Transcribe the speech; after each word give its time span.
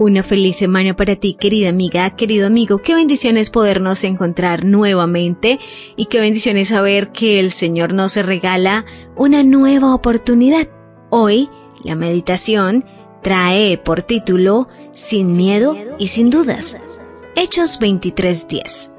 Una 0.00 0.22
feliz 0.22 0.56
semana 0.56 0.96
para 0.96 1.16
ti, 1.16 1.34
querida 1.34 1.68
amiga, 1.68 2.16
querido 2.16 2.46
amigo. 2.46 2.78
Qué 2.78 2.94
bendiciones 2.94 3.50
podernos 3.50 4.02
encontrar 4.02 4.64
nuevamente 4.64 5.60
y 5.94 6.06
qué 6.06 6.20
bendiciones 6.20 6.68
saber 6.68 7.12
que 7.12 7.38
el 7.38 7.50
Señor 7.50 7.92
nos 7.92 8.16
regala 8.16 8.86
una 9.14 9.42
nueva 9.42 9.94
oportunidad. 9.94 10.68
Hoy, 11.10 11.50
la 11.84 11.96
meditación 11.96 12.86
trae 13.22 13.76
por 13.76 14.02
título 14.02 14.68
Sin 14.92 15.36
miedo 15.36 15.76
y 15.98 16.06
sin 16.06 16.30
dudas. 16.30 16.80
Hechos 17.36 17.78
23:10. 17.78 18.92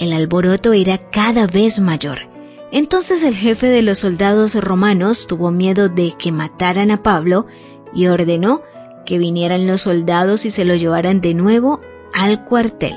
El 0.00 0.12
alboroto 0.12 0.72
era 0.72 0.98
cada 1.10 1.46
vez 1.46 1.78
mayor. 1.78 2.28
Entonces 2.72 3.22
el 3.22 3.36
jefe 3.36 3.68
de 3.68 3.82
los 3.82 3.98
soldados 3.98 4.56
romanos 4.56 5.28
tuvo 5.28 5.52
miedo 5.52 5.88
de 5.88 6.12
que 6.18 6.32
mataran 6.32 6.90
a 6.90 7.04
Pablo 7.04 7.46
y 7.94 8.08
ordenó 8.08 8.62
que 9.04 9.18
vinieran 9.18 9.66
los 9.66 9.82
soldados 9.82 10.46
y 10.46 10.50
se 10.50 10.64
lo 10.64 10.74
llevaran 10.74 11.20
de 11.20 11.34
nuevo 11.34 11.80
al 12.12 12.44
cuartel. 12.44 12.96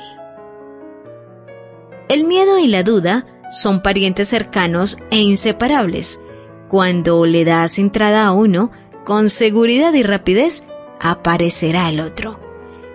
El 2.10 2.26
miedo 2.26 2.60
y 2.60 2.68
la 2.68 2.84
duda 2.84 3.26
son 3.50 3.82
parientes 3.82 4.28
cercanos 4.28 4.98
e 5.12 5.20
inseparables. 5.20 6.22
Cuando 6.68 7.26
le 7.26 7.46
das 7.46 7.80
entrada 7.80 8.26
a 8.26 8.32
uno, 8.32 8.72
con 9.06 9.30
seguridad 9.30 9.94
y 9.94 10.04
rapidez 10.04 10.64
aparecerá 11.00 11.90
el 11.90 12.00
otro. 12.00 12.40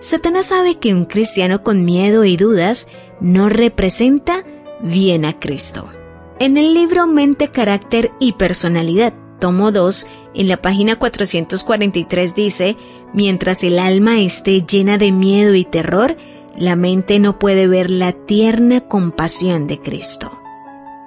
Satanás 0.01 0.47
sabe 0.47 0.77
que 0.77 0.95
un 0.95 1.05
cristiano 1.05 1.63
con 1.63 1.85
miedo 1.85 2.25
y 2.25 2.37
dudas 2.37 2.89
no 3.21 3.49
representa 3.49 4.45
bien 4.81 5.25
a 5.25 5.39
Cristo. 5.39 5.91
En 6.39 6.57
el 6.57 6.73
libro 6.73 7.07
Mente, 7.07 7.49
Carácter 7.49 8.13
y 8.21 8.33
Personalidad 8.35 9.13
tomo 9.39 9.73
2, 9.73 10.07
en 10.35 10.49
la 10.49 10.59
página 10.63 10.97
443 10.97 12.35
dice, 12.35 12.77
mientras 13.13 13.65
el 13.65 13.79
alma 13.79 14.21
esté 14.21 14.63
llena 14.63 14.99
de 14.99 15.13
miedo 15.13 15.55
y 15.55 15.65
terror, 15.65 16.17
la 16.57 16.77
mente 16.77 17.19
no 17.19 17.39
puede 17.39 17.67
ver 17.67 17.91
la 17.91 18.13
tierna 18.13 18.81
compasión 18.81 19.67
de 19.67 19.81
Cristo. 19.81 20.39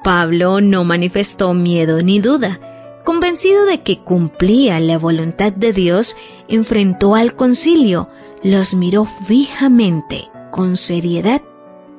Pablo 0.03 0.61
no 0.61 0.83
manifestó 0.83 1.53
miedo 1.53 1.99
ni 1.99 2.19
duda. 2.19 2.59
Convencido 3.03 3.65
de 3.65 3.81
que 3.81 3.99
cumplía 3.99 4.79
la 4.79 4.97
voluntad 4.97 5.53
de 5.53 5.73
Dios, 5.73 6.17
enfrentó 6.47 7.15
al 7.15 7.35
concilio, 7.35 8.09
los 8.43 8.73
miró 8.73 9.05
fijamente, 9.05 10.29
con 10.51 10.77
seriedad, 10.77 11.41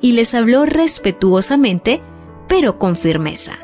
y 0.01 0.13
les 0.13 0.33
habló 0.33 0.65
respetuosamente, 0.65 2.01
pero 2.47 2.77
con 2.77 2.95
firmeza. 2.95 3.62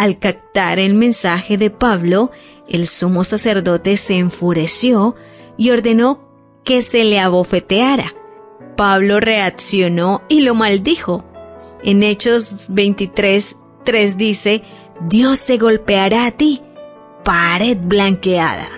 Al 0.00 0.18
captar 0.18 0.78
el 0.78 0.94
mensaje 0.94 1.58
de 1.58 1.68
Pablo, 1.68 2.30
el 2.66 2.86
sumo 2.86 3.22
sacerdote 3.22 3.98
se 3.98 4.16
enfureció 4.16 5.14
y 5.58 5.72
ordenó 5.72 6.26
que 6.64 6.80
se 6.80 7.04
le 7.04 7.20
abofeteara. 7.20 8.14
Pablo 8.78 9.20
reaccionó 9.20 10.22
y 10.26 10.40
lo 10.40 10.54
maldijo. 10.54 11.22
En 11.84 12.02
Hechos 12.02 12.68
23, 12.70 13.58
3 13.84 14.16
dice, 14.16 14.62
Dios 15.02 15.38
se 15.38 15.58
golpeará 15.58 16.24
a 16.24 16.30
ti, 16.30 16.62
pared 17.22 17.76
blanqueada. 17.78 18.70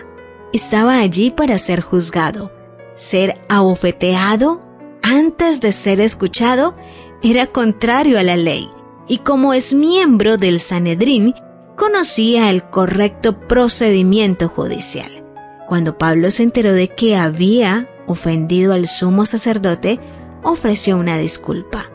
Estaba 0.52 0.98
allí 0.98 1.30
para 1.30 1.56
ser 1.58 1.82
juzgado. 1.82 2.50
Ser 2.94 3.40
abofeteado 3.48 4.58
antes 5.04 5.60
de 5.60 5.70
ser 5.70 6.00
escuchado 6.00 6.74
era 7.22 7.46
contrario 7.46 8.18
a 8.18 8.24
la 8.24 8.36
ley 8.36 8.68
y 9.12 9.18
como 9.18 9.52
es 9.52 9.74
miembro 9.74 10.38
del 10.38 10.58
Sanedrín, 10.58 11.34
conocía 11.76 12.48
el 12.48 12.62
correcto 12.62 13.38
procedimiento 13.46 14.48
judicial. 14.48 15.22
Cuando 15.68 15.98
Pablo 15.98 16.30
se 16.30 16.44
enteró 16.44 16.72
de 16.72 16.88
que 16.88 17.14
había 17.14 17.90
ofendido 18.06 18.72
al 18.72 18.86
sumo 18.86 19.26
sacerdote, 19.26 20.00
ofreció 20.42 20.96
una 20.96 21.18
disculpa. 21.18 21.90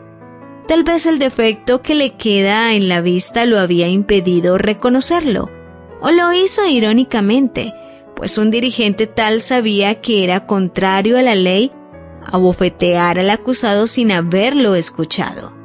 Tal 0.68 0.84
vez 0.84 1.06
el 1.06 1.18
defecto 1.18 1.82
que 1.82 1.96
le 1.96 2.14
queda 2.14 2.74
en 2.74 2.88
la 2.88 3.00
vista 3.00 3.46
lo 3.46 3.58
había 3.58 3.88
impedido 3.88 4.56
reconocerlo, 4.56 5.50
o 6.00 6.12
lo 6.12 6.32
hizo 6.32 6.68
irónicamente, 6.68 7.74
pues 8.14 8.38
un 8.38 8.52
dirigente 8.52 9.08
tal 9.08 9.40
sabía 9.40 10.00
que 10.00 10.22
era 10.22 10.46
contrario 10.46 11.18
a 11.18 11.22
la 11.22 11.34
ley 11.34 11.72
abofetear 12.24 13.18
al 13.18 13.30
acusado 13.30 13.88
sin 13.88 14.12
haberlo 14.12 14.76
escuchado. 14.76 15.57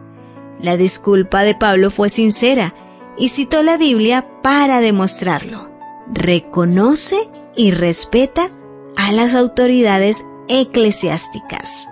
La 0.63 0.77
disculpa 0.77 1.43
de 1.43 1.55
Pablo 1.55 1.91
fue 1.91 2.07
sincera 2.07 2.73
y 3.17 3.27
citó 3.27 3.63
la 3.63 3.75
Biblia 3.75 4.25
para 4.41 4.79
demostrarlo. 4.79 5.69
Reconoce 6.07 7.29
y 7.53 7.71
respeta 7.71 8.49
a 8.95 9.11
las 9.11 9.35
autoridades 9.35 10.23
eclesiásticas. 10.47 11.89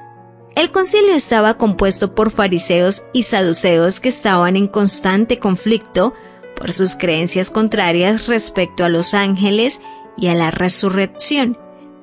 El 0.56 0.72
concilio 0.72 1.14
estaba 1.14 1.58
compuesto 1.58 2.16
por 2.16 2.32
fariseos 2.32 3.04
y 3.12 3.24
saduceos 3.24 4.00
que 4.00 4.08
estaban 4.08 4.56
en 4.56 4.70
constante 4.70 5.38
conflicto 5.38 6.14
por 6.56 6.72
sus 6.72 6.96
creencias 6.96 7.50
contrarias 7.50 8.28
respecto 8.28 8.86
a 8.86 8.90
los 8.90 9.14
ángeles 9.14 9.82
y 10.16 10.28
a 10.28 10.34
la 10.34 10.50
resurrección. 10.50 11.58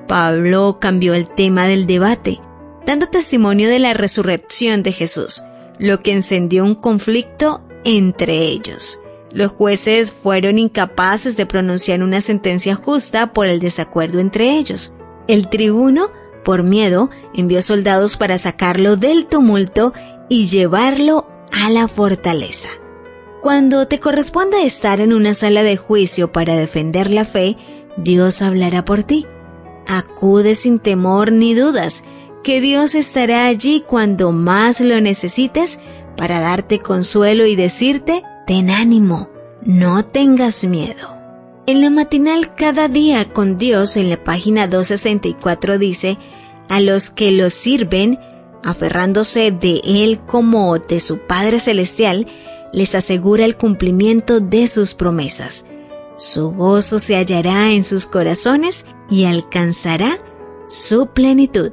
Pablo 0.07 0.77
cambió 0.79 1.15
el 1.15 1.31
tema 1.31 1.67
del 1.67 1.87
debate, 1.87 2.41
dando 2.85 3.07
testimonio 3.07 3.71
de 3.71 3.79
la 3.79 3.95
resurrección 3.95 4.83
de 4.83 4.93
Jesús, 4.93 5.45
lo 5.79 6.01
que 6.03 6.13
encendió 6.13 6.65
un 6.65 6.75
conflicto 6.75 7.63
entre 7.85 8.45
ellos. 8.45 9.01
Los 9.33 9.53
jueces 9.53 10.13
fueron 10.13 10.59
incapaces 10.59 11.37
de 11.37 11.47
pronunciar 11.47 12.03
una 12.03 12.21
sentencia 12.21 12.75
justa 12.75 13.33
por 13.33 13.47
el 13.47 13.61
desacuerdo 13.61 14.21
entre 14.21 14.57
ellos. 14.57 14.95
El 15.27 15.49
tribuno, 15.49 16.11
por 16.45 16.63
miedo, 16.63 17.11
envió 17.35 17.61
soldados 17.61 18.17
para 18.17 18.39
sacarlo 18.39 18.97
del 18.97 19.27
tumulto 19.27 19.93
y 20.29 20.47
llevarlo 20.47 21.27
a 21.53 21.71
la 21.71 21.89
fortaleza. 21.89 22.71
Cuando 23.43 23.87
te 23.87 24.01
corresponde 24.01 24.65
estar 24.65 25.01
en 25.01 25.13
una 25.13 25.35
sala 25.35 25.63
de 25.63 25.77
juicio 25.77 26.33
para 26.33 26.57
defender 26.57 27.11
la 27.11 27.25
fe, 27.25 27.57
Dios 27.97 28.43
hablará 28.43 28.85
por 28.85 29.05
ti. 29.05 29.27
Acude 29.87 30.55
sin 30.55 30.79
temor 30.81 31.33
ni 31.33 31.55
dudas, 31.55 32.05
que 32.49 32.63
Dios 32.63 32.95
estará 32.95 33.45
allí 33.45 33.85
cuando 33.87 34.33
más 34.33 34.81
lo 34.81 35.03
necesites 35.03 35.81
para 36.17 36.41
darte 36.41 36.79
consuelo 36.79 37.45
y 37.45 37.57
decirte, 37.57 38.23
ten 38.47 38.71
ánimo, 38.71 39.29
no 39.67 40.03
tengas 40.03 40.65
miedo. 40.65 41.15
En 41.67 41.83
la 41.83 41.91
matinal 41.91 42.55
Cada 42.55 42.89
día 42.89 43.35
con 43.35 43.59
Dios 43.59 43.99
en 43.99 44.09
la 44.09 44.25
página 44.25 44.67
264 44.67 45.77
dice, 45.79 46.17
a 46.71 46.81
los 46.81 47.11
que 47.11 47.33
lo 47.33 47.51
sirven, 47.51 48.19
aferrándose 48.65 49.51
de 49.51 49.83
Él 49.85 50.19
como 50.19 50.79
de 50.79 51.01
su 51.01 51.19
Padre 51.19 51.59
Celestial, 51.59 52.27
les 52.73 52.95
asegura 52.95 53.45
el 53.45 53.59
cumplimiento 53.59 54.41
de 54.41 54.69
sus 54.69 54.95
promesas. 54.95 55.67
Su 56.17 56.53
gozo 56.53 56.99
se 56.99 57.17
hallará 57.17 57.73
en 57.73 57.85
sus 57.85 58.07
corazones 58.07 58.87
y 59.11 59.25
alcanzará 59.25 60.19
su 60.67 61.09
plenitud. 61.09 61.73